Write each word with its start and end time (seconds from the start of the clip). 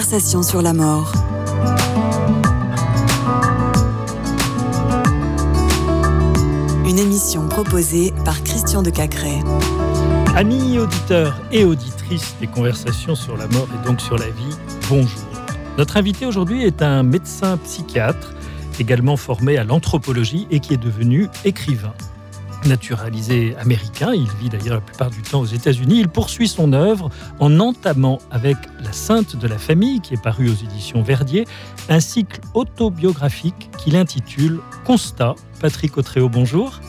Conversation 0.00 0.42
sur 0.42 0.62
la 0.62 0.72
mort. 0.72 1.12
Une 6.88 6.98
émission 6.98 7.46
proposée 7.48 8.14
par 8.24 8.42
Christian 8.42 8.80
de 8.80 8.88
Cacré. 8.88 9.40
Amis 10.34 10.78
auditeurs 10.78 11.38
et 11.52 11.66
auditrices 11.66 12.34
des 12.40 12.46
conversations 12.46 13.14
sur 13.14 13.36
la 13.36 13.46
mort 13.48 13.68
et 13.74 13.86
donc 13.86 14.00
sur 14.00 14.16
la 14.16 14.30
vie, 14.30 14.56
bonjour. 14.88 15.20
Notre 15.76 15.98
invité 15.98 16.24
aujourd'hui 16.24 16.64
est 16.64 16.80
un 16.80 17.02
médecin 17.02 17.58
psychiatre, 17.58 18.32
également 18.78 19.18
formé 19.18 19.58
à 19.58 19.64
l'anthropologie 19.64 20.46
et 20.50 20.60
qui 20.60 20.72
est 20.72 20.82
devenu 20.82 21.28
écrivain 21.44 21.92
naturalisé 22.66 23.56
américain. 23.56 24.12
Il 24.12 24.28
vit 24.40 24.48
d'ailleurs 24.48 24.76
la 24.76 24.80
plupart 24.80 25.10
du 25.10 25.22
temps 25.22 25.40
aux 25.40 25.46
États-Unis. 25.46 26.00
Il 26.00 26.08
poursuit 26.08 26.48
son 26.48 26.72
œuvre 26.72 27.10
en 27.38 27.60
entamant 27.60 28.18
avec 28.30 28.56
La 28.82 28.92
Sainte 28.92 29.36
de 29.36 29.48
la 29.48 29.58
Famille, 29.58 30.00
qui 30.00 30.14
est 30.14 30.22
paru 30.22 30.48
aux 30.48 30.54
éditions 30.54 31.02
Verdier, 31.02 31.46
un 31.88 32.00
cycle 32.00 32.40
autobiographique 32.54 33.70
qu'il 33.78 33.96
intitule 33.96 34.60
Constat. 34.84 35.34
Patrick 35.60 35.96
Autréau, 35.96 36.28
bonjour. 36.28 36.80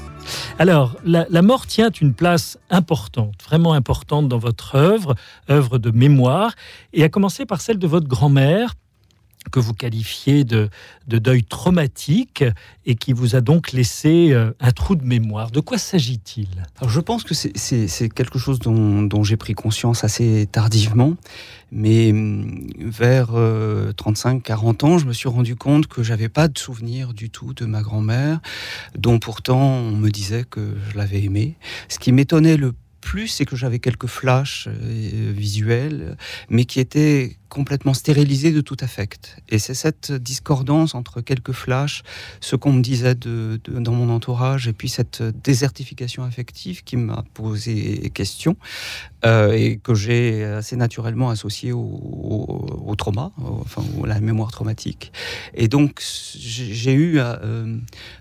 Alors, 0.59 0.95
la, 1.03 1.25
la, 1.29 1.41
mort 1.41 1.65
tient 1.65 1.89
une 1.89 2.13
place 2.13 2.57
importante, 2.69 3.33
vraiment 3.43 3.73
importante 3.73 4.27
dans 4.27 4.37
votre 4.37 4.75
œuvre, 4.75 5.15
œuvre 5.49 5.77
de 5.77 5.89
mémoire, 5.91 6.53
et 6.93 7.03
à 7.03 7.09
commencer 7.09 7.45
par 7.45 7.59
celle 7.59 7.79
de 7.79 7.87
votre 7.87 8.07
grand-mère, 8.07 8.75
que 9.49 9.59
vous 9.59 9.73
qualifiez 9.73 10.43
de, 10.43 10.69
de, 11.07 11.17
deuil 11.17 11.43
traumatique 11.43 12.43
et 12.85 12.95
qui 12.95 13.13
vous 13.13 13.35
a 13.35 13.41
donc 13.41 13.71
laissé 13.71 14.31
euh, 14.31 14.51
un 14.59 14.71
trou 14.71 14.95
de 14.95 15.03
mémoire. 15.03 15.51
De 15.51 15.59
quoi 15.59 15.77
s'agit-il? 15.77 16.47
Je 16.85 16.99
pense 16.99 17.23
que 17.23 17.33
c'est 17.33 18.09
quelque 18.09 18.37
chose 18.37 18.59
dont, 18.59 19.01
dont 19.01 19.23
j'ai 19.23 19.37
pris 19.37 19.53
conscience 19.53 20.03
assez 20.03 20.47
tardivement, 20.51 21.15
mais 21.71 22.11
hum, 22.11 22.67
vers 22.77 23.29
euh, 23.33 23.91
35-40 23.93 24.85
ans, 24.85 24.97
je 24.97 25.05
me 25.05 25.13
suis 25.13 25.29
rendu 25.29 25.55
compte 25.55 25.87
que 25.87 26.03
j'avais 26.03 26.29
pas 26.29 26.47
de 26.47 26.57
souvenir 26.57 27.13
du 27.13 27.29
tout 27.29 27.53
de 27.53 27.65
ma 27.65 27.81
grand-mère, 27.81 28.39
dont 28.97 29.19
pourtant 29.19 29.61
on 29.61 29.95
me 29.95 30.09
disait 30.09 30.43
que 30.49 30.75
je 30.89 30.97
l'avais 30.97 31.23
aimée. 31.23 31.55
Ce 31.89 31.99
qui 31.99 32.11
m'étonnait 32.11 32.57
le 32.57 32.73
plus, 33.01 33.27
c'est 33.27 33.45
que 33.45 33.55
j'avais 33.55 33.79
quelques 33.79 34.07
flashs 34.07 34.67
euh, 34.67 35.33
visuels, 35.35 36.15
mais 36.49 36.65
qui 36.65 36.79
étaient 36.79 37.37
complètement 37.49 37.93
stérilisé 37.93 38.53
de 38.53 38.61
tout 38.61 38.77
affect. 38.79 39.37
Et 39.49 39.59
c'est 39.59 39.73
cette 39.73 40.13
discordance 40.13 40.95
entre 40.95 41.19
quelques 41.19 41.51
flashs, 41.51 42.01
ce 42.39 42.55
qu'on 42.55 42.71
me 42.71 42.81
disait 42.81 43.13
de, 43.13 43.59
dans 43.67 43.91
mon 43.91 44.09
entourage, 44.09 44.69
et 44.69 44.73
puis 44.73 44.87
cette 44.87 45.21
désertification 45.21 46.23
affective 46.23 46.85
qui 46.85 46.95
m'a 46.95 47.25
posé 47.33 48.09
question 48.13 48.55
euh, 49.25 49.51
et 49.51 49.77
que 49.77 49.93
j'ai 49.93 50.45
assez 50.45 50.77
naturellement 50.77 51.29
associé 51.29 51.73
au, 51.73 51.81
au, 51.81 52.83
au 52.85 52.95
trauma, 52.95 53.33
au, 53.37 53.59
enfin 53.59 53.83
à 54.05 54.07
la 54.07 54.21
mémoire 54.21 54.51
traumatique. 54.51 55.11
Et 55.53 55.67
donc 55.67 56.01
j'ai 56.37 56.93
eu 56.93 57.19
euh, 57.19 57.75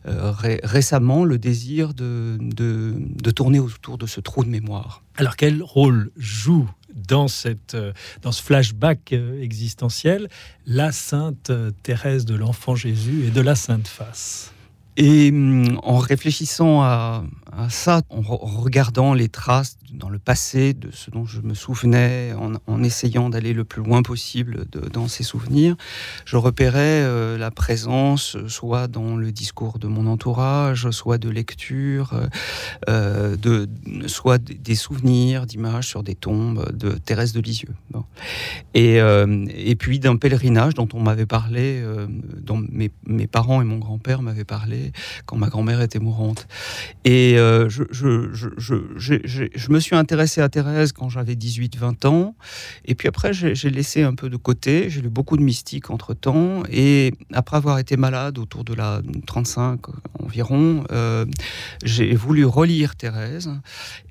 euh, 0.06 0.32
ré 0.32 0.58
récemment 0.64 1.24
le 1.24 1.38
désir 1.38 1.94
de, 1.94 2.36
de 2.40 3.30
tourner 3.30 3.60
autour 3.60 3.96
de 3.96 4.06
ce 4.06 4.20
trou 4.20 4.42
de 4.42 4.50
mémoire. 4.50 4.69
Alors 5.16 5.36
quel 5.36 5.62
rôle 5.62 6.10
joue 6.16 6.68
dans, 6.94 7.26
euh, 7.74 7.92
dans 8.22 8.32
ce 8.32 8.42
flashback 8.42 9.12
euh, 9.12 9.42
existentiel, 9.42 10.28
la 10.66 10.92
sainte 10.92 11.52
Thérèse 11.82 12.24
de 12.24 12.34
l'Enfant 12.34 12.74
Jésus 12.74 13.26
et 13.26 13.30
de 13.30 13.40
la 13.40 13.54
Sainte 13.54 13.88
Face? 13.88 14.52
Et 15.02 15.30
hum, 15.30 15.80
en 15.82 15.96
réfléchissant 15.96 16.82
à, 16.82 17.24
ça, 17.70 18.02
en, 18.10 18.20
re 18.20 18.62
regardant 18.62 19.14
les 19.14 19.30
traces 19.30 19.78
dans 19.94 20.10
le 20.10 20.18
passé 20.18 20.74
de 20.74 20.90
ce 20.92 21.10
dont 21.10 21.24
je 21.24 21.40
me 21.40 21.54
souvenais, 21.54 22.34
en, 22.66 22.82
essayant 22.82 23.30
d'aller 23.30 23.54
le 23.54 23.64
plus 23.64 23.82
loin 23.82 24.02
possible 24.02 24.66
dans 24.92 25.08
ces 25.08 25.24
souvenirs, 25.24 25.76
je 26.26 26.36
repérais 26.36 27.02
euh, 27.02 27.38
la 27.38 27.50
présence 27.50 28.36
soit 28.46 28.88
dans 28.88 29.16
le 29.16 29.32
discours 29.32 29.78
de 29.78 29.88
mon 29.88 30.06
entourage, 30.06 30.90
soit 30.90 31.18
de 31.18 31.30
lecture, 31.30 32.20
euh, 32.88 33.36
soit 34.06 34.38
des 34.38 34.74
souvenirs, 34.74 35.46
d'images 35.46 35.88
sur 35.88 36.02
des 36.02 36.14
tombes 36.14 36.70
de 36.72 36.90
Thérèse 36.90 37.32
de 37.32 37.40
Lisieux. 37.40 37.74
Et, 38.74 39.00
euh, 39.00 39.46
puis 39.78 39.98
d'un 39.98 40.16
pèlerinage 40.16 40.74
dont 40.74 40.88
on 40.92 41.00
m'avait 41.00 41.26
parlé, 41.26 41.80
euh, 41.82 42.06
dont 42.36 42.62
mes 42.68 43.26
parents 43.26 43.62
et 43.62 43.64
mon 43.64 43.78
grand-père 43.78 44.20
m'avaient 44.20 44.44
parlé 44.44 44.89
quand 45.26 45.36
ma 45.36 45.48
grand-mère 45.48 45.80
était 45.80 45.98
mourante. 45.98 46.46
Et 47.04 47.38
euh, 47.38 47.68
je, 47.68 47.82
me 49.70 49.80
suis 49.80 49.96
intéressé 49.96 50.40
à 50.40 50.48
Thérèse 50.48 50.92
quand 50.92 51.08
j'avais 51.08 51.34
18-20 51.34 52.06
ans. 52.06 52.34
Et 52.84 52.94
puis 52.94 53.08
après, 53.08 53.32
j'ai 53.32 53.70
laissé 53.70 54.02
un 54.02 54.14
peu 54.14 54.28
de 54.28 54.36
côté. 54.36 54.90
J'ai 54.90 55.00
lu 55.00 55.10
beaucoup 55.10 55.36
de 55.36 55.42
mystique 55.42 55.90
entre 55.90 56.14
temps. 56.14 56.62
Et 56.70 57.12
après 57.32 57.56
avoir 57.56 57.78
été 57.78 57.96
malade 57.96 58.38
autour 58.38 58.64
de 58.64 58.74
la 58.74 59.00
35 59.26 59.80
environ, 60.20 60.84
euh, 60.92 61.26
j'ai 61.84 62.14
voulu 62.14 62.44
relire 62.44 62.96
Thérèse. 62.96 63.50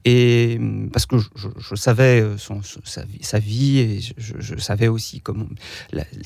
Et 0.06 0.60
parce 0.94 1.06
que 1.06 1.18
je, 1.18 1.76
savais 1.76 2.24
son, 2.38 2.62
sa, 2.64 3.04
sa, 3.22 3.40
vie 3.40 3.80
et 3.80 4.00
je, 4.18 4.58
savais 4.58 4.88
aussi 4.88 5.22
comment 5.22 5.46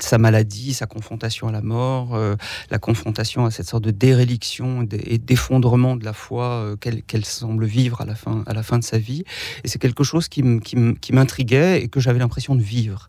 sa 0.00 0.18
maladie, 0.18 0.74
sa 0.74 0.86
confrontation 0.86 1.48
à 1.48 1.52
la 1.52 1.60
mort, 1.60 2.14
euh, 2.14 2.36
la 2.70 2.78
confrontation 2.78 3.44
à 3.44 3.50
cette 3.50 3.66
sorte 3.66 3.84
de 3.84 3.90
et 4.92 5.18
d'effondrement 5.18 5.96
de 5.96 6.04
la 6.04 6.12
foi 6.12 6.44
euh, 6.44 6.76
qu'elle 6.76 7.02
qu 7.02 7.22
semble 7.22 7.64
vivre 7.64 8.00
à 8.00 8.04
la 8.06 8.14
fin, 8.14 8.78
de 8.78 8.84
sa 8.84 8.98
vie. 8.98 9.24
Et 9.64 9.68
c'est 9.68 9.78
quelque 9.78 10.04
chose 10.04 10.28
qui 10.28 10.42
m'intriguait 11.12 11.82
et 11.82 11.88
que 11.88 12.00
j'avais 12.00 12.18
l'impression 12.18 12.54
de 12.54 12.62
vivre. 12.62 13.08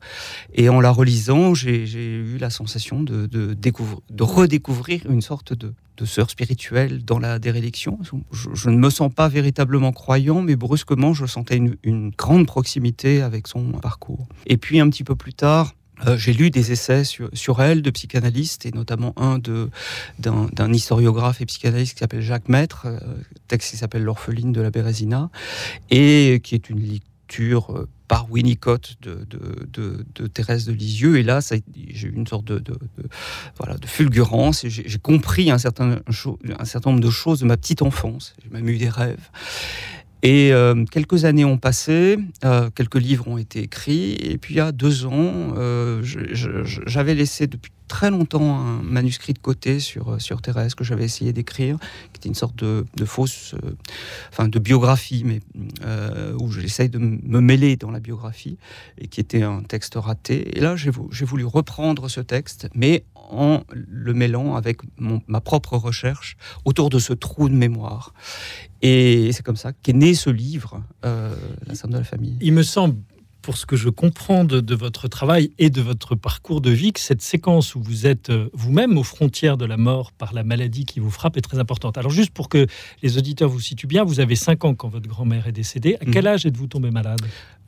Et 0.53 0.69
en 0.69 0.79
la 0.79 0.91
relisant, 0.91 1.53
j'ai 1.53 1.85
eu 1.85 2.37
la 2.37 2.49
sensation 2.49 3.03
de, 3.03 3.25
de, 3.25 3.53
découvrir, 3.53 3.99
de 4.09 4.23
redécouvrir 4.23 5.01
une 5.09 5.21
sorte 5.21 5.53
de, 5.53 5.73
de 5.97 6.05
sœur 6.05 6.29
spirituelle 6.29 7.03
dans 7.03 7.19
la 7.19 7.39
déréliction. 7.39 7.99
Je, 8.31 8.69
ne 8.69 8.77
me 8.77 8.89
sens 8.89 9.13
pas 9.13 9.27
véritablement 9.27 9.91
croyant, 9.91 10.41
mais 10.41 10.55
brusquement, 10.55 11.13
je 11.13 11.25
sentais 11.25 11.59
une 11.83 12.09
grande 12.11 12.47
proximité 12.47 13.21
avec 13.21 13.47
son 13.47 13.71
parcours. 13.73 14.27
Et 14.45 14.57
puis 14.57 14.79
un 14.79 14.89
petit 14.89 15.03
peu 15.03 15.15
plus 15.15 15.33
tard, 15.33 15.73
euh, 16.05 16.17
j'ai 16.17 16.33
lu 16.33 16.49
des 16.49 16.71
essais 16.71 17.03
sur, 17.03 17.61
elle 17.61 17.81
de 17.81 17.89
psychanalystes 17.89 18.65
et 18.65 18.71
notamment 18.71 19.13
un 19.17 19.39
d'un 20.19 20.73
historiographe 20.73 21.41
et 21.41 21.45
psychanalyste 21.45 21.93
qui 21.93 21.99
s'appelle 21.99 22.21
Jacques 22.21 22.49
Maître, 22.49 22.85
euh, 22.85 22.99
texte 23.47 23.71
qui 23.71 23.77
s'appelle 23.77 24.03
L'orpheline 24.03 24.51
de 24.51 24.61
la 24.61 24.71
Bérésina, 24.71 25.29
et 25.89 26.41
qui 26.43 26.55
est 26.55 26.69
une 26.69 26.79
lecture 26.79 27.75
euh, 27.75 27.87
par 28.07 28.29
Winnicott 28.29 28.97
de, 29.01 29.25
de, 29.29 29.67
de, 29.71 30.05
de, 30.13 30.27
Thérèse 30.27 30.65
de 30.65 30.73
Lisieux. 30.73 31.17
Et 31.17 31.23
là, 31.23 31.39
j'ai 31.39 32.07
eu 32.07 32.13
une 32.13 32.27
sorte 32.27 32.45
de, 32.45 32.61
voilà, 33.57 33.77
de 33.77 33.87
fulgurance 33.87 34.63
et 34.63 34.69
j'ai 34.69 34.99
compris 34.99 35.49
un 35.49 35.57
certain, 35.57 35.99
un 36.07 36.65
certain 36.65 36.91
nombre 36.91 37.03
de 37.03 37.09
choses 37.09 37.39
de 37.39 37.45
ma 37.45 37.57
petite 37.57 37.81
enfance. 37.81 38.35
J'ai 38.43 38.49
même 38.51 38.69
eu 38.69 38.77
des 38.77 38.89
rêves. 38.89 39.31
Et 40.25 40.51
euh, 40.51 40.85
quelques 40.85 41.23
années 41.25 41.45
ont 41.45 41.59
passé, 41.59 42.17
euh, 42.43 42.71
quelques 42.73 42.95
livres 42.95 43.27
ont 43.27 43.37
été 43.37 43.59
écrits, 43.59 44.13
et 44.13 44.39
puis 44.39 44.55
il 44.55 44.57
y 44.57 44.59
a 44.59 44.71
deux 44.71 45.05
ans, 45.05 45.53
euh, 45.55 46.01
j'avais 46.01 47.13
laissé 47.13 47.45
depuis 47.45 47.71
très 47.87 48.09
longtemps 48.09 48.59
un 48.59 48.81
manuscrit 48.81 49.33
de 49.33 49.39
côté 49.39 49.79
sur, 49.79 50.19
sur 50.19 50.41
Thérèse 50.41 50.73
que 50.73 50.83
j'avais 50.83 51.05
essayé 51.05 51.31
d'écrire, 51.31 51.77
qui 52.11 52.17
était 52.17 52.29
une 52.29 52.33
sorte 52.33 52.55
de, 52.55 52.87
de 52.97 53.05
fausse, 53.05 53.53
enfin 54.31 54.47
de 54.47 54.57
biographie, 54.57 55.23
mais 55.23 55.41
où 56.39 56.51
j'essaye 56.51 56.89
de 56.89 56.97
me 56.97 57.39
mêler 57.39 57.75
dans 57.75 57.91
la 57.91 57.99
biographie, 57.99 58.57
et 58.97 59.07
qui 59.07 59.19
était 59.19 59.43
un 59.43 59.61
texte 59.61 59.93
raté. 59.95 60.57
Et 60.57 60.59
là, 60.59 60.75
j'ai 60.75 60.89
voulu 60.89 61.45
reprendre 61.45 62.09
ce 62.09 62.21
texte, 62.21 62.67
mais 62.73 63.03
en 63.29 63.63
le 63.69 64.13
mêlant 64.13 64.55
avec 64.55 64.81
mon, 64.97 65.21
ma 65.27 65.41
propre 65.41 65.77
recherche 65.77 66.37
autour 66.65 66.89
de 66.89 66.99
ce 66.99 67.13
trou 67.13 67.49
de 67.49 67.55
mémoire. 67.55 68.13
Et 68.81 69.31
c'est 69.31 69.43
comme 69.43 69.55
ça 69.55 69.73
qu'est 69.73 69.93
né 69.93 70.13
ce 70.13 70.29
livre, 70.29 70.83
euh, 71.05 71.35
La 71.65 71.75
Somme 71.75 71.91
de 71.91 71.97
la 71.97 72.03
famille. 72.03 72.35
Il 72.41 72.53
me 72.53 72.63
semble 72.63 72.95
pour 73.45 73.57
ce 73.57 73.67
que 73.67 73.75
je 73.75 73.89
comprends 73.89 74.43
de, 74.43 74.59
de, 74.59 74.73
votre 74.73 75.07
travail 75.07 75.51
et 75.59 75.69
de 75.69 75.79
votre 75.79 76.15
parcours 76.15 76.61
de 76.61 76.71
vie, 76.71 76.93
que 76.93 76.99
cette 76.99 77.21
séquence 77.21 77.75
où 77.75 77.79
vous 77.79 78.07
êtes 78.07 78.31
euh, 78.31 78.49
vous-même 78.53 78.97
aux 78.97 79.03
frontières 79.03 79.55
de 79.55 79.65
la 79.65 79.77
mort 79.77 80.11
par 80.13 80.33
la 80.33 80.43
maladie 80.43 80.83
qui 80.83 80.99
vous 80.99 81.11
frappe 81.11 81.37
est 81.37 81.41
très 81.41 81.59
importante. 81.59 81.99
Alors 81.99 82.09
juste 82.09 82.31
pour 82.31 82.49
que 82.49 82.65
les 83.03 83.19
auditeurs 83.19 83.47
vous 83.47 83.59
situent 83.59 83.85
bien, 83.85 84.03
vous 84.03 84.19
avez 84.19 84.35
5 84.35 84.65
ans 84.65 84.73
quand 84.73 84.87
votre 84.87 85.07
grand-mère 85.07 85.45
est 85.45 85.51
décédée. 85.51 85.95
À 86.01 86.05
quel 86.05 86.25
âge 86.25 86.47
êtes-vous 86.47 86.65
tombé 86.65 86.89
malade? 86.89 87.21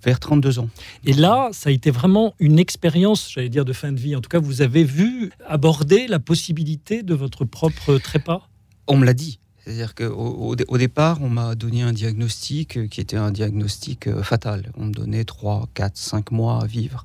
Vers 0.04 0.20
32 0.20 0.60
ans. 0.60 0.70
Et 1.06 1.14
là, 1.14 1.50
ça 1.52 1.70
a 1.70 1.72
été 1.72 1.92
vraiment 1.92 2.34
une 2.40 2.60
expérience, 2.60 3.32
j'allais 3.32 3.50
dire, 3.50 3.66
de 3.66 3.74
fin 3.74 3.92
de 3.92 4.00
vie. 4.00 4.16
En 4.16 4.22
tout 4.22 4.30
cas, 4.30 4.40
vous 4.40 4.62
avez 4.62 4.84
vu 4.84 5.32
aborder 5.48 6.08
la 6.08 6.20
possibilité 6.20 7.04
de 7.04 7.14
votre 7.14 7.46
propre 7.46 7.98
trépas? 7.98 8.48
On 8.88 8.98
me 8.98 9.06
l'a 9.06 9.14
dit. 9.14 9.40
C'est-à-dire 9.68 9.96
qu'au 9.96 10.06
au, 10.06 10.56
au 10.70 10.78
départ, 10.78 11.22
on 11.22 11.28
m'a 11.28 11.54
donné 11.54 11.82
un 11.82 11.92
diagnostic 11.92 12.88
qui 12.90 13.02
était 13.02 13.18
un 13.18 13.32
diagnostic 13.32 14.08
euh, 14.08 14.24
fatal. 14.24 14.72
On 14.78 14.86
me 14.86 14.94
donnait 14.94 15.26
3, 15.26 15.68
4, 15.74 15.98
5 15.98 16.32
mois 16.32 16.64
à 16.64 16.66
vivre. 16.66 17.04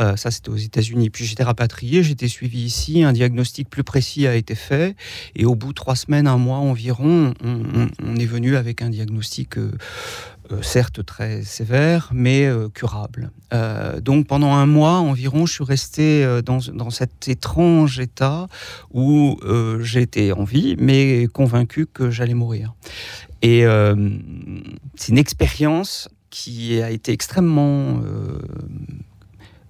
Euh, 0.00 0.16
ça, 0.16 0.30
c'était 0.30 0.50
aux 0.50 0.56
États-Unis. 0.56 1.10
Puis 1.10 1.24
j'étais 1.24 1.42
rapatrié, 1.42 2.02
j'étais 2.02 2.28
suivi 2.28 2.62
ici. 2.62 3.02
Un 3.02 3.12
diagnostic 3.12 3.68
plus 3.68 3.84
précis 3.84 4.26
a 4.26 4.34
été 4.34 4.54
fait. 4.54 4.96
Et 5.36 5.44
au 5.44 5.54
bout 5.54 5.68
de 5.68 5.74
trois 5.74 5.96
semaines, 5.96 6.26
un 6.26 6.38
mois 6.38 6.58
environ, 6.58 7.34
on, 7.42 8.16
est 8.16 8.26
venu 8.26 8.56
avec 8.56 8.82
un 8.82 8.90
diagnostic. 8.90 9.58
Euh, 9.58 9.70
certes 10.60 11.04
très 11.06 11.42
sévère, 11.42 12.10
mais 12.12 12.46
curable. 12.74 13.30
donc 14.02 14.26
pendant 14.26 14.52
un 14.52 14.66
mois 14.66 14.98
environ, 14.98 15.46
je 15.46 15.54
suis 15.54 15.64
resté 15.64 16.40
dans, 16.44 16.58
dans 16.74 16.90
cet 16.90 17.28
étrange 17.28 17.98
état 17.98 18.48
où 18.92 19.40
j'étais 19.80 20.32
en 20.32 20.44
vie, 20.44 20.76
mais 20.78 21.28
convaincu 21.32 21.86
que 21.86 22.10
j'allais 22.10 22.34
mourir. 22.34 22.74
Et 23.40 23.64
c'est 24.96 25.12
une 25.12 25.18
expérience 25.18 26.10
qui 26.28 26.82
a 26.82 26.90
été 26.90 27.12
extrêmement 27.12 28.02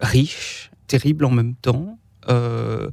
riche, 0.00 0.70
terrible 0.86 1.24
en 1.24 1.30
même 1.30 1.54
temps, 1.54 1.98
euh, 2.28 2.90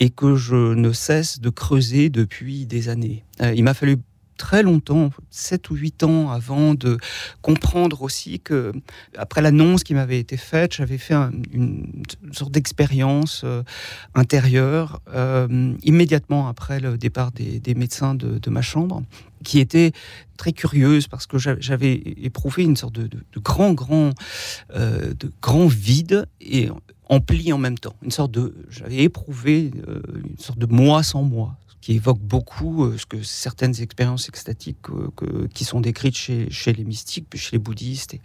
et 0.00 0.10
que 0.10 0.36
je 0.36 0.74
ne 0.74 0.92
cesse 0.92 1.40
de 1.40 1.50
creuser 1.50 2.10
depuis 2.10 2.66
des 2.66 2.88
années. 2.88 3.24
Euh, 3.40 3.52
il 3.54 3.64
m'a 3.64 3.74
fallu 3.74 3.98
très 4.36 4.62
longtemps, 4.62 5.10
7 5.30 5.70
ou 5.70 5.74
8 5.74 6.02
ans 6.04 6.30
avant 6.30 6.74
de 6.74 6.98
comprendre 7.42 8.02
aussi 8.02 8.40
que, 8.40 8.72
après 9.16 9.42
l'annonce 9.42 9.84
qui 9.84 9.94
m'avait 9.94 10.18
été 10.18 10.36
faite, 10.36 10.74
j'avais 10.74 10.98
fait 10.98 11.14
une, 11.52 12.02
sorte 12.32 12.52
d'expérience 12.52 13.42
euh, 13.44 13.62
intérieure 14.14 15.00
immédiatement 15.82 16.48
après 16.48 16.80
le 16.80 16.98
départ 16.98 17.32
des, 17.32 17.74
médecins 17.74 18.14
de, 18.14 18.50
ma 18.50 18.62
chambre, 18.62 19.02
qui 19.44 19.60
était 19.60 19.92
très 20.36 20.52
curieuse 20.52 21.06
parce 21.06 21.26
que 21.26 21.38
j'avais 21.38 21.94
éprouvé 21.94 22.64
une 22.64 22.76
sorte 22.76 22.94
de, 22.94 23.08
grand, 23.36 23.72
grand, 23.72 24.10
de 24.74 25.32
grand 25.40 25.66
vide 25.66 26.26
et 26.40 26.68
empli 27.08 27.52
en 27.52 27.58
même 27.58 27.78
temps. 27.78 27.94
Une 28.02 28.10
sorte 28.10 28.32
de, 28.32 28.54
j'avais 28.70 28.98
éprouvé 28.98 29.70
euh, 29.88 30.00
une 30.28 30.38
sorte 30.38 30.58
de 30.58 30.66
moi 30.66 31.02
sans 31.02 31.22
moi, 31.22 31.56
qui 31.84 31.96
évoque 31.96 32.18
beaucoup 32.18 32.86
euh, 32.86 32.96
ce 32.96 33.04
que 33.04 33.22
certaines 33.22 33.78
expériences 33.82 34.30
extatiques 34.30 34.88
euh, 34.88 35.48
qui 35.52 35.66
sont 35.66 35.82
décrites 35.82 36.16
chez, 36.16 36.72
les 36.72 36.82
mystiques, 36.82 37.26
chez 37.34 37.50
les 37.52 37.58
bouddhistes. 37.58 38.16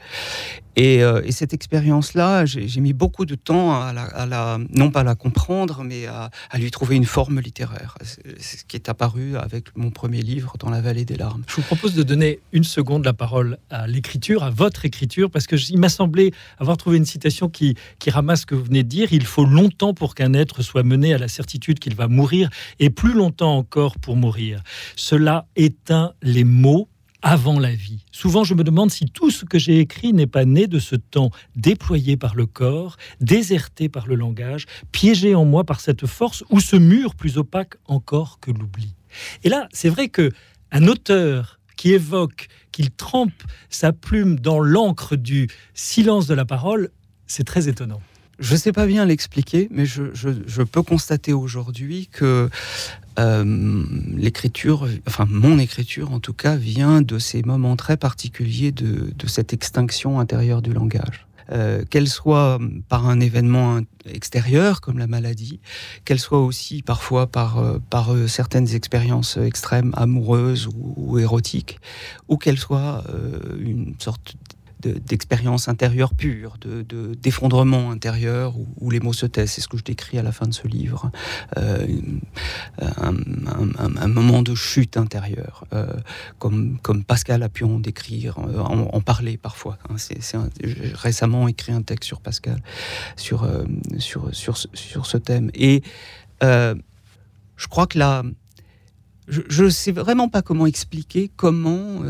Et, 0.77 1.03
euh, 1.03 1.21
et, 1.25 1.33
cette 1.33 1.53
expérience-là, 1.53 2.45
j'ai 2.45 2.79
mis 2.79 2.93
beaucoup 2.93 3.25
de 3.25 3.35
temps 3.35 3.73
à 3.81 3.91
la, 3.91 4.59
non 4.69 4.91
pas 4.91 5.03
la 5.03 5.15
comprendre, 5.15 5.83
mais 5.83 6.05
à, 6.05 6.29
à 6.49 6.57
lui 6.57 6.71
trouver 6.71 6.95
une 6.95 7.03
forme 7.03 7.41
littéraire. 7.41 7.97
C'est 8.01 8.59
ce 8.59 8.63
qui 8.63 8.77
est 8.77 8.87
apparu 8.87 9.35
avec 9.35 9.75
mon 9.75 9.91
premier 9.91 10.21
livre, 10.21 10.53
Dans 10.57 10.69
la 10.69 10.79
vallée 10.79 11.03
des 11.03 11.17
larmes. 11.17 11.43
Je 11.49 11.55
vous 11.55 11.63
propose 11.63 11.95
de 11.95 12.03
donner 12.03 12.39
une 12.53 12.63
seconde 12.63 13.03
la 13.03 13.11
parole 13.11 13.57
à 13.69 13.87
l'écriture, 13.87 14.43
à 14.43 14.51
votre 14.51 14.85
écriture, 14.85 15.29
parce 15.29 15.47
que 15.47 15.57
il 15.69 15.79
m'a 15.79 15.89
semblé 15.89 16.33
avoir 16.59 16.77
trouvé 16.77 16.95
une 16.95 17.05
citation 17.05 17.49
qui, 17.49 17.75
qui 17.99 18.09
ramasse 18.09 18.41
ce 18.41 18.45
que 18.45 18.55
vous 18.55 18.63
venez 18.63 18.83
de 18.83 18.87
dire. 18.87 19.11
Il 19.11 19.25
faut 19.25 19.43
longtemps 19.43 19.93
pour 19.93 20.15
qu'un 20.15 20.33
être 20.33 20.61
soit 20.61 20.83
mené 20.83 21.13
à 21.13 21.17
la 21.17 21.27
certitude 21.27 21.79
qu'il 21.79 21.95
va 21.95 22.07
mourir, 22.07 22.49
et 22.79 22.89
plus 22.89 23.13
longtemps 23.13 23.48
encore 23.49 23.97
pour 23.97 24.15
mourir. 24.15 24.63
Cela 24.95 25.47
éteint 25.55 26.13
les 26.21 26.43
mots 26.43 26.89
avant 27.21 27.59
la 27.59 27.73
vie. 27.73 28.05
Souvent, 28.11 28.43
je 28.43 28.53
me 28.53 28.63
demande 28.63 28.91
si 28.91 29.05
tout 29.05 29.29
ce 29.29 29.45
que 29.45 29.59
j'ai 29.59 29.79
écrit 29.79 30.13
n'est 30.13 30.27
pas 30.27 30.45
né 30.45 30.67
de 30.67 30.79
ce 30.79 30.95
temps 30.95 31.31
déployé 31.55 32.15
par 32.15 32.35
le 32.35 32.45
corps, 32.45 32.95
déserté 33.19 33.89
par 33.89 34.07
le 34.07 34.15
langage, 34.15 34.65
piégé 34.91 35.35
en 35.35 35.45
moi 35.45 35.65
par 35.65 35.81
cette 35.81 36.05
force 36.05 36.43
ou 36.49 36.59
ce 36.59 36.75
mur 36.75 37.15
plus 37.15 37.37
opaque 37.37 37.75
encore 37.85 38.39
que 38.39 38.51
l'oubli. 38.51 38.95
Et 39.43 39.49
là, 39.49 39.67
c'est 39.73 39.89
vrai 39.89 40.07
que 40.09 40.31
un 40.71 40.87
auteur 40.87 41.59
qui 41.75 41.93
évoque, 41.93 42.47
qu'il 42.71 42.91
trempe 42.91 43.43
sa 43.69 43.93
plume 43.93 44.39
dans 44.39 44.59
l'encre 44.59 45.15
du 45.15 45.47
silence 45.73 46.27
de 46.27 46.33
la 46.33 46.45
parole, 46.45 46.89
c'est 47.25 47.45
très 47.45 47.67
étonnant. 47.67 48.01
Je 48.39 48.53
ne 48.53 48.57
sais 48.57 48.71
pas 48.71 48.85
bien 48.85 49.05
l'expliquer, 49.05 49.67
mais 49.69 49.85
je, 49.85 50.63
peux 50.63 50.81
constater 50.81 51.33
aujourd'hui 51.33 52.07
que 52.11 52.49
euh, 53.19 53.83
l'écriture, 54.15 54.87
enfin 55.07 55.27
mon 55.29 55.59
écriture 55.59 56.13
en 56.13 56.19
tout 56.19 56.33
cas, 56.33 56.55
vient 56.55 57.01
de 57.01 57.19
ces 57.19 57.41
moments 57.43 57.75
très 57.75 57.97
particuliers 57.97 58.71
de, 58.71 59.11
cette 59.27 59.51
extinction 59.51 60.19
intérieure 60.19 60.61
du 60.61 60.71
langage. 60.71 61.25
Euh, 61.51 61.83
qu'elle 61.89 62.07
soit 62.07 62.59
par 62.89 63.09
un 63.09 63.19
événement 63.19 63.79
extérieur 64.05 64.81
comme 64.81 64.99
la 64.99 65.07
maladie, 65.07 65.59
qu'elle 66.05 66.19
soit 66.19 66.39
aussi 66.45 66.83
parfois 66.83 67.25
par, 67.25 67.57
euh, 67.57 67.79
par 67.89 68.13
certaines 68.27 68.75
expériences 68.75 69.35
extrêmes, 69.37 69.91
amoureuses 69.97 70.67
ou, 70.67 70.93
ou 70.95 71.17
érotiques, 71.17 71.79
ou 72.27 72.37
qu'elle 72.37 72.59
soit 72.59 73.03
une 73.59 73.95
sorte 73.97 74.35
d'expérience 74.79 75.67
intérieure 75.67 76.13
pure, 76.13 76.57
de, 76.61 77.13
d'effondrement 77.15 77.91
intérieur 77.91 78.55
où, 78.77 78.89
les 78.89 78.99
mots 78.99 79.13
se 79.13 79.25
taisent. 79.25 79.51
C'est 79.51 79.61
ce 79.61 79.67
que 79.67 79.77
je 79.77 79.83
décris 79.83 80.17
à 80.17 80.23
la 80.23 80.31
fin 80.31 80.47
de 80.47 80.53
ce 80.53 80.67
livre. 80.67 81.11
Euh, 81.57 81.85
un, 82.97 84.07
moment 84.07 84.41
de 84.41 84.55
chute 84.55 84.97
intérieure, 84.97 85.65
euh, 85.73 85.93
comme, 86.39 86.79
comme 86.81 87.03
Pascal 87.03 87.43
a 87.43 87.49
pu 87.49 87.63
en 87.63 87.79
décrire, 87.79 88.37
euh, 88.39 88.59
en, 88.59 89.01
parler 89.01 89.37
parfois. 89.37 89.77
Hein. 89.89 89.95
C'est, 89.97 90.19
récemment 90.93 91.47
écrit 91.47 91.73
un 91.73 91.81
texte 91.81 92.07
sur 92.07 92.21
Pascal, 92.21 92.61
sur, 93.15 93.47
sur, 93.97 94.33
sur, 94.33 94.57
sur 94.57 95.05
ce 95.05 95.17
thème. 95.17 95.51
Et 95.53 95.83
je 96.41 97.67
crois 97.69 97.87
que 97.87 97.99
là, 97.99 98.23
je 99.27 99.63
ne 99.63 99.69
sais 99.69 99.91
vraiment 99.91 100.29
pas 100.29 100.41
comment 100.41 100.65
expliquer 100.65 101.29
comment 101.35 102.01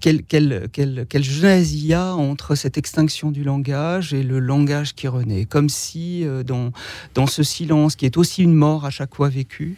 quelle, 0.00 0.22
quelle, 0.24 0.68
quelle, 0.72 1.06
il 1.14 1.86
y 1.86 1.94
a 1.94 2.14
entre 2.14 2.54
cette 2.54 2.76
extinction 2.78 3.30
du 3.30 3.44
langage 3.44 4.12
et 4.14 4.22
le 4.22 4.38
langage 4.38 4.94
qui 4.94 5.06
renaît? 5.08 5.44
Comme 5.44 5.68
si 5.68 6.24
euh, 6.24 6.42
dans, 6.42 7.26
ce 7.26 7.42
silence, 7.42 7.96
qui 7.96 8.06
est 8.06 8.16
aussi 8.16 8.42
une 8.42 8.54
mort 8.54 8.84
à 8.84 8.90
chaque 8.90 9.14
fois 9.14 9.28
vécue, 9.28 9.76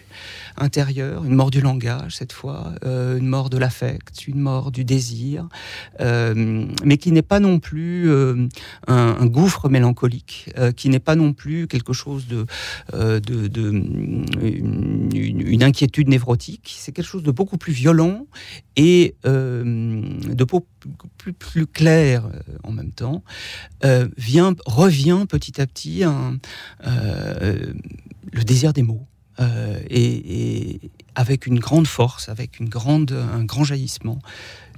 intérieure, 0.56 1.24
une 1.24 1.34
mort 1.34 1.50
du 1.50 1.60
langage 1.60 2.16
cette 2.16 2.32
fois, 2.32 2.72
euh, 2.84 3.18
une 3.18 3.26
mort 3.26 3.50
de 3.50 3.58
l'affect, 3.58 4.26
une 4.26 4.40
mort 4.40 4.70
du 4.70 4.84
désir, 4.84 5.48
mais 6.00 6.96
qui 6.98 7.12
n'est 7.12 7.22
pas 7.22 7.40
non 7.40 7.58
plus 7.58 8.10
un, 8.86 9.26
gouffre 9.26 9.68
mélancolique, 9.68 10.50
qui 10.76 10.88
n'est 10.88 10.98
pas 11.00 11.16
non 11.16 11.32
plus 11.32 11.66
quelque 11.66 11.92
chose 11.92 12.26
de, 12.26 12.46
une, 14.42 15.62
inquiétude 15.62 16.08
névrotique, 16.08 16.74
c'est 16.78 16.92
quelque 16.92 17.06
chose 17.06 17.22
de 17.22 17.30
beaucoup 17.30 17.58
plus 17.58 17.72
violent 17.72 18.26
et 18.76 19.14
euh, 19.26 19.33
de 19.34 20.44
peau 20.44 20.66
plus, 21.38 21.66
claire 21.66 22.26
euh, 22.26 22.40
en 22.62 22.72
même 22.72 22.90
temps, 22.90 23.22
euh, 23.84 24.08
vient, 24.16 24.54
revient 24.66 25.24
petit 25.28 25.60
à 25.60 25.66
petit 25.66 26.02
le 26.84 28.44
désir 28.44 28.72
des 28.72 28.82
mots. 28.82 29.06
Et, 29.90 30.80
avec 31.16 31.46
une 31.46 31.60
grande 31.60 31.86
force, 31.86 32.28
avec 32.28 32.58
une 32.58 32.68
grande, 32.68 33.12
un 33.12 33.44
grand 33.44 33.62
jaillissement. 33.62 34.18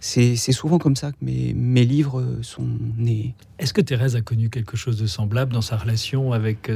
C'est 0.00 0.36
souvent 0.36 0.78
comme 0.78 0.96
ça 0.96 1.12
que 1.12 1.16
mes, 1.22 1.54
mes 1.54 1.84
livres 1.84 2.40
sont 2.42 2.68
nés. 2.98 3.34
Est-ce 3.58 3.72
que 3.72 3.80
Thérèse 3.80 4.16
a 4.16 4.20
connu 4.20 4.50
quelque 4.50 4.76
chose 4.76 4.98
de 4.98 5.06
semblable 5.06 5.54
dans 5.54 5.62
sa 5.62 5.78
relation 5.78 6.32
avec 6.32 6.70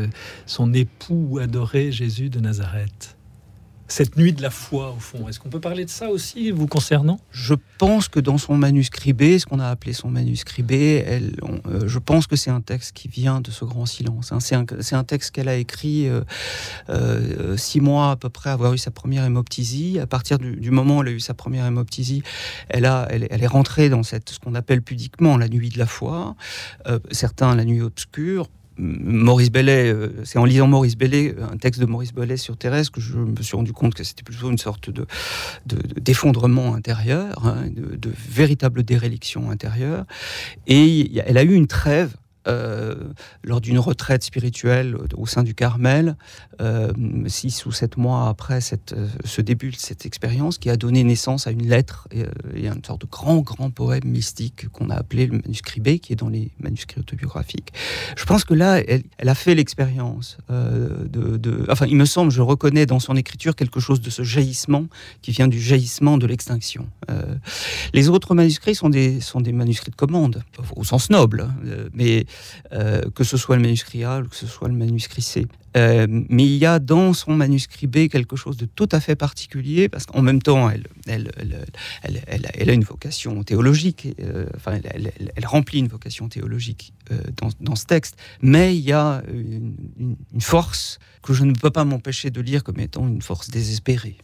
son 0.47 0.73
époux 0.73 1.39
adoré 1.41 1.93
Jésus 1.93 2.31
de 2.31 2.41
Nazareth? 2.41 3.17
Cette 3.91 4.17
nuit 4.17 4.33
de 4.33 4.41
la 4.41 4.51
foi, 4.51 4.95
au 4.97 5.01
fond. 5.01 5.29
Est-ce 5.29 5.41
qu'on 5.41 5.49
peut 5.49 5.61
parler 5.61 5.85
de 5.85 5.91
ça 5.91 6.11
aussi, 6.11 6.53
vous 6.53 6.69
concernant? 6.69 7.19
Je 7.33 7.55
pense 7.79 8.09
que 8.09 8.21
dans 8.21 8.39
son 8.39 8.57
manuscrit 8.57 9.13
B, 9.13 9.39
ce 9.39 9.47
qu'on 9.47 9.59
a 9.59 9.69
appelé 9.69 9.93
son 9.93 10.11
manuscrit 10.11 10.63
B, 10.63 10.73
euh, 10.73 11.21
je 11.87 11.99
pense 11.99 12.27
que 12.27 12.37
c'est 12.37 12.51
un 12.51 12.61
texte 12.61 12.93
qui 12.93 13.09
vient 13.09 13.41
de 13.41 13.51
ce 13.51 13.65
grand 13.65 13.87
silence. 13.87 14.33
Hein. 14.33 14.39
C'est 14.41 14.55
un, 14.95 15.05
texte 15.05 15.33
qu'elle 15.33 15.49
a 15.49 15.57
écrit 15.57 16.09
euh, 16.09 16.23
euh, 16.89 17.57
six 17.57 17.81
mois 17.81 18.13
à 18.13 18.17
peu 18.17 18.29
près 18.29 18.51
avoir 18.51 18.73
eu 18.73 18.79
sa 18.79 18.93
première 18.93 19.25
hémoptysie. 19.25 19.99
À 19.99 20.07
partir 20.07 20.39
du, 20.39 20.71
moment 20.71 20.99
où 20.99 21.03
elle 21.03 21.09
a 21.09 21.13
eu 21.13 21.21
sa 21.21 21.35
première 21.35 21.67
hémoptysie, 21.67 22.23
elle, 22.69 22.85
a, 22.85 23.09
elle, 23.11 23.43
est 23.43 23.47
rentrée 23.47 23.89
dans 23.89 24.05
cette, 24.05 24.31
ce 24.31 24.39
qu'on 24.39 24.55
appelle 24.55 24.83
pudiquement 24.83 25.37
la 25.37 25.49
nuit 25.49 25.69
de 25.69 25.79
la 25.79 25.87
foi. 25.87 26.37
certains 27.11 27.57
la 27.57 27.65
nuit 27.65 27.83
obscure 27.83 28.49
Maurice 28.81 29.51
Bellet, 29.51 29.93
euh, 29.93 30.09
c'est 30.25 30.39
en 30.39 30.45
lisant 30.45 30.67
Maurice 30.67 30.97
Bellet, 30.97 31.35
un 31.41 31.59
texte 31.59 31.81
de 31.81 31.87
Maurice 31.87 32.15
Bellet 32.15 32.39
sur 32.39 32.57
Thérèse, 32.57 32.89
que 32.89 33.01
je 33.01 33.19
me 33.19 33.43
suis 33.43 33.57
rendu 33.57 33.73
compte 33.73 33.95
que 33.95 34.05
c'était 34.05 34.23
plutôt 34.23 34.51
une 34.51 34.59
sorte 34.59 34.89
de, 34.89 35.07
d'effondrement 36.01 36.75
intérieur, 36.75 37.47
hein, 37.47 37.67
de, 37.71 37.97
de, 37.97 38.13
véritable 38.31 38.83
déréliction 38.83 39.51
intérieure. 39.51 40.07
Et 40.67 41.19
elle 41.27 41.37
a 41.37 41.43
eu 41.43 41.53
une 41.53 41.67
trêve 41.67 42.15
euh, 42.49 42.95
lors 43.45 43.61
d'une 43.61 43.79
retraite 43.79 44.23
spirituelle 44.23 44.97
au 45.15 45.27
sein 45.27 45.43
du 45.43 45.55
Carmel, 45.55 46.17
euh, 46.63 46.91
six 47.27 47.67
ou 47.67 47.73
sept 47.73 47.99
mois 47.99 48.29
après 48.29 48.61
euh, 48.73 49.09
ce 49.27 49.43
début 49.43 49.71
de 49.71 49.77
cette 49.77 50.07
expérience, 50.07 50.57
qui 50.57 50.71
a 50.71 50.77
donné 50.77 51.05
naissance 51.05 51.47
à 51.47 51.51
une 51.51 51.69
lettre 51.69 52.09
et, 52.11 52.67
à 52.67 52.73
une 52.73 52.83
sorte 52.83 53.03
de 53.03 53.07
grand, 53.07 53.41
grand 53.41 53.71
poème 53.71 54.05
mystique 54.07 54.69
qu'on 54.69 54.89
a 54.89 54.95
appelé 54.95 55.27
le 55.27 55.39
manuscrit 55.39 55.83
B, 55.83 55.99
qui 55.99 56.15
est 56.15 56.17
dans 56.17 56.31
les 56.31 56.51
manuscrits 56.61 57.01
autobiographiques. 57.01 57.75
Je 58.17 58.25
pense 58.25 58.45
que 58.45 58.55
là, 58.55 58.81
elle, 58.89 59.29
a 59.29 59.35
fait 59.35 59.55
l'expérience 59.55 60.39
de, 60.49 61.67
Enfin, 61.69 61.87
il 61.87 61.97
me 61.97 62.07
semble, 62.07 62.31
je 62.31 62.41
reconnais 62.41 62.87
dans 62.87 63.01
son 63.01 63.17
écriture 63.17 63.55
quelque 63.55 63.81
chose 63.81 64.01
de 64.01 64.09
ce 64.09 64.23
jaillissement 64.23 64.87
qui 65.21 65.31
vient 65.33 65.49
du 65.49 65.61
jaillissement 65.61 66.17
de 66.17 66.27
l'extinction. 66.27 66.89
les 67.93 68.09
autres 68.09 68.35
manuscrits 68.35 68.75
sont 68.75 68.89
des, 68.89 69.21
sont 69.21 69.41
des 69.43 69.53
manuscrits 69.53 69.91
de 69.91 69.97
commande, 69.97 70.43
au 70.75 70.85
sens 70.85 71.11
noble, 71.11 71.49
mais 71.93 72.25
que 72.71 73.25
ce 73.25 73.37
soit 73.37 73.57
le 73.57 73.63
manuscrit 73.63 74.05
A 74.05 74.21
ou 74.21 74.29
que 74.29 74.37
ce 74.37 74.47
soit 74.47 74.69
le 74.69 74.75
manuscrit 74.75 75.23
C. 75.23 75.47
mais 75.75 76.45
il 76.45 76.57
y 76.57 76.67
a 76.67 76.79
dans 76.79 77.13
son 77.13 77.35
manuscrit 77.35 77.87
B 77.87 78.09
quelque 78.09 78.37
chose 78.37 78.57
de 78.57 78.67
tout 78.67 78.89
à 78.93 79.01
fait 79.01 79.17
particulier, 79.17 79.89
parce 79.89 80.07
qu'en 80.07 80.23
même 80.23 80.43
temps, 80.43 80.71
elle, 80.71 80.87
a 82.69 82.73
une 82.73 82.85
vocation 82.85 83.43
théologique, 83.45 84.09
enfin, 84.57 84.79
elle, 84.85 85.47
remplit 85.47 85.79
une 85.79 85.89
vocation 85.89 86.29
théologique 86.29 86.93
dans, 87.61 87.77
ce 87.77 87.87
texte, 87.87 88.17
mais 88.43 88.77
il 88.77 88.83
y 88.83 88.93
a 88.93 89.23
une 89.29 90.41
force 90.41 90.99
que 91.23 91.33
je 91.33 91.45
ne 91.45 91.53
peux 91.53 91.71
pas 91.71 91.85
m'empêcher 91.85 92.31
de 92.31 92.41
lire 92.41 92.65
comme 92.65 92.81
étant 92.81 93.07
une 93.07 93.23
force 93.23 93.51
désespérée. 93.51 94.17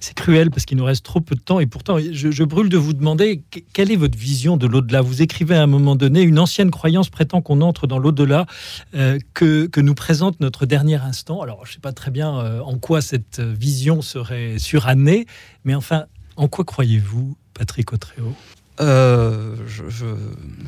C'est 0.00 0.14
cruel 0.14 0.50
parce 0.50 0.64
qu'il 0.64 0.76
nous 0.76 0.84
reste 0.84 1.04
trop 1.04 1.20
peu 1.20 1.34
de 1.34 1.40
temps 1.40 1.60
et 1.60 1.66
pourtant 1.66 1.98
je, 1.98 2.44
brûle 2.44 2.68
de 2.68 2.76
vous 2.76 2.92
demander 2.92 3.42
quelle 3.72 3.90
est 3.90 3.96
votre 3.96 4.18
vision 4.18 4.56
de 4.56 4.66
l'au-delà? 4.66 5.00
Vous 5.00 5.22
écrivez 5.22 5.56
à 5.56 5.62
un 5.62 5.66
moment 5.66 5.96
donné, 5.96 6.22
une 6.22 6.38
ancienne 6.38 6.70
croyance 6.70 7.10
prétend 7.10 7.42
qu'on 7.42 7.60
entre 7.60 7.86
dans 7.86 7.98
l'au-delà 7.98 8.46
euh, 8.94 9.18
que, 9.34 9.66
que, 9.66 9.80
nous 9.80 9.94
présente 9.94 10.40
notre 10.40 10.66
dernier 10.66 10.96
instant. 10.96 11.42
Alors 11.42 11.64
je 11.64 11.70
ne 11.70 11.74
sais 11.74 11.80
pas 11.80 11.92
très 11.92 12.10
bien 12.10 12.38
euh, 12.38 12.60
en 12.60 12.78
quoi 12.78 13.00
cette 13.00 13.40
vision 13.40 14.02
serait 14.02 14.58
surannée, 14.58 15.26
mais 15.64 15.74
enfin, 15.74 16.06
en 16.36 16.48
quoi 16.48 16.64
croyez-vous, 16.64 17.36
Patrick 17.54 17.92
Autréau 17.92 18.34
euh, 18.80 19.56
je, 19.66 19.84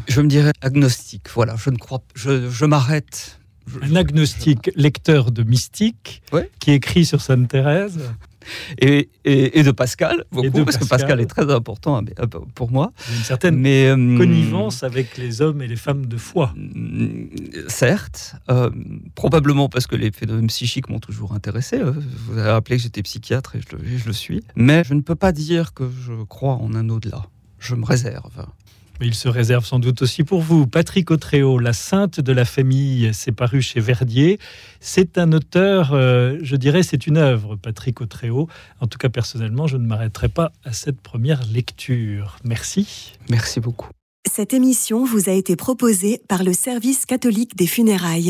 je, 0.08 0.20
me 0.20 0.28
dirais 0.28 0.52
agnostique. 0.62 1.28
Voilà, 1.34 1.56
je 1.56 1.70
ne 1.70 1.76
crois, 1.76 2.02
je, 2.14 2.48
je 2.50 2.64
m'arrête. 2.64 3.38
Un 3.82 3.96
agnostique 3.96 4.70
lecteur 4.76 5.30
de 5.30 5.42
mystique 5.42 6.22
qui 6.58 6.72
écrit 6.72 7.04
sur 7.04 7.20
Sainte 7.20 7.48
Thérèse 7.48 8.00
et, 8.78 9.08
et, 9.24 9.62
de 9.62 9.70
Pascal, 9.70 10.24
beaucoup, 10.30 10.64
parce 10.64 10.76
que 10.76 10.86
Pascal 10.86 11.20
est 11.20 11.26
très 11.26 11.52
important 11.52 12.02
euh, 12.02 12.26
pour 12.54 12.70
moi. 12.70 12.92
une 13.16 13.24
certaine 13.24 13.56
Mais, 13.56 13.86
euh, 13.88 14.16
connivence 14.16 14.82
avec 14.82 15.16
les 15.16 15.40
hommes 15.40 15.62
et 15.62 15.66
les 15.66 15.76
femmes 15.76 16.06
de 16.06 16.16
foi. 16.16 16.52
Mm, 16.56 17.26
certes, 17.68 18.36
euh, 18.50 18.70
probablement 19.14 19.68
parce 19.68 19.86
que 19.86 19.96
les 19.96 20.10
phénomènes 20.10 20.46
psychiques 20.48 20.88
m'ont 20.88 21.00
toujours 21.00 21.32
intéressé. 21.32 21.80
Vous 21.82 22.38
avez 22.38 22.50
rappelé 22.50 22.76
que 22.76 22.82
j'étais 22.82 23.02
psychiatre 23.02 23.56
et 23.56 23.60
je, 23.60 23.98
je 23.98 24.06
le 24.06 24.12
suis. 24.12 24.42
Mais 24.56 24.84
je 24.84 24.94
ne 24.94 25.00
peux 25.00 25.16
pas 25.16 25.32
dire 25.32 25.74
que 25.74 25.84
je 25.88 26.24
crois 26.24 26.54
en 26.54 26.74
un 26.74 26.88
au-delà. 26.88 27.26
Je 27.58 27.74
me 27.74 27.84
réserve. 27.84 28.46
Mais 29.00 29.06
il 29.06 29.14
se 29.14 29.28
réserve 29.28 29.64
sans 29.64 29.78
doute 29.78 30.02
aussi 30.02 30.24
pour 30.24 30.40
vous. 30.40 30.66
Patrick 30.66 31.10
Autréau, 31.10 31.58
La 31.58 31.72
Sainte 31.72 32.20
de 32.20 32.32
la 32.32 32.44
Famille, 32.44 33.10
c'est 33.12 33.32
paru 33.32 33.62
chez 33.62 33.80
Verdier. 33.80 34.38
C'est 34.80 35.18
un 35.18 35.32
auteur, 35.32 35.92
euh, 35.92 36.38
je 36.42 36.56
dirais, 36.56 36.82
c'est 36.82 37.06
une 37.06 37.16
œuvre, 37.16 37.56
Patrick 37.56 38.00
Autréau. 38.00 38.48
En 38.80 38.86
tout 38.86 38.98
cas, 38.98 39.08
personnellement, 39.08 39.66
je 39.66 39.76
ne 39.76 39.86
m'arrêterai 39.86 40.28
pas 40.28 40.52
à 40.64 40.72
cette 40.72 41.00
première 41.00 41.44
lecture. 41.46 42.36
Merci. 42.44 43.14
Merci 43.30 43.60
beaucoup. 43.60 43.88
Cette 44.30 44.52
émission 44.52 45.04
vous 45.04 45.28
a 45.28 45.32
été 45.32 45.56
proposée 45.56 46.20
par 46.28 46.42
le 46.42 46.52
Service 46.52 47.06
catholique 47.06 47.56
des 47.56 47.66
funérailles. 47.66 48.26